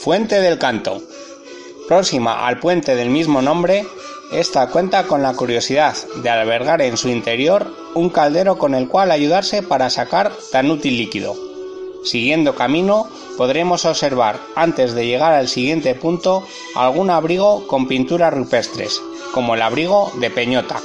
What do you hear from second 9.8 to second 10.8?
sacar tan